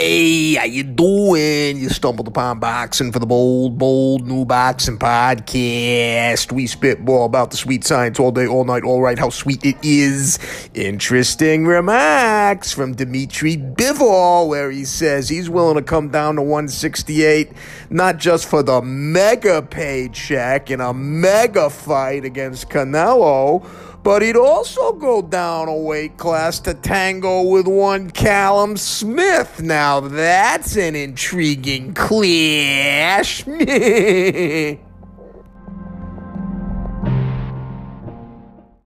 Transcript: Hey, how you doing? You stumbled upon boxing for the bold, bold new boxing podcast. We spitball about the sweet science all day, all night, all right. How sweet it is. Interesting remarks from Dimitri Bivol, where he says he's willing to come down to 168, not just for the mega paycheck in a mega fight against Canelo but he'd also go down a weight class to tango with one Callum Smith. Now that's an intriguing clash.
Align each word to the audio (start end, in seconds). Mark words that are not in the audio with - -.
Hey, 0.00 0.54
how 0.54 0.64
you 0.64 0.84
doing? 0.84 1.76
You 1.76 1.88
stumbled 1.88 2.28
upon 2.28 2.60
boxing 2.60 3.10
for 3.10 3.18
the 3.18 3.26
bold, 3.26 3.78
bold 3.78 4.28
new 4.28 4.44
boxing 4.44 4.96
podcast. 4.96 6.52
We 6.52 6.68
spitball 6.68 7.24
about 7.24 7.50
the 7.50 7.56
sweet 7.56 7.82
science 7.82 8.20
all 8.20 8.30
day, 8.30 8.46
all 8.46 8.64
night, 8.64 8.84
all 8.84 9.02
right. 9.02 9.18
How 9.18 9.30
sweet 9.30 9.64
it 9.64 9.76
is. 9.82 10.38
Interesting 10.72 11.66
remarks 11.66 12.72
from 12.72 12.94
Dimitri 12.94 13.56
Bivol, 13.56 14.46
where 14.46 14.70
he 14.70 14.84
says 14.84 15.28
he's 15.28 15.50
willing 15.50 15.74
to 15.74 15.82
come 15.82 16.10
down 16.10 16.36
to 16.36 16.42
168, 16.42 17.50
not 17.90 18.18
just 18.18 18.48
for 18.48 18.62
the 18.62 18.80
mega 18.80 19.62
paycheck 19.62 20.70
in 20.70 20.80
a 20.80 20.94
mega 20.94 21.68
fight 21.68 22.24
against 22.24 22.70
Canelo 22.70 23.66
but 24.08 24.22
he'd 24.22 24.36
also 24.36 24.92
go 24.92 25.20
down 25.20 25.68
a 25.68 25.76
weight 25.76 26.16
class 26.16 26.60
to 26.60 26.72
tango 26.72 27.42
with 27.42 27.66
one 27.66 28.10
Callum 28.10 28.76
Smith. 28.76 29.60
Now 29.60 29.87
that's 30.00 30.76
an 30.76 30.94
intriguing 30.94 31.94
clash. 31.94 33.44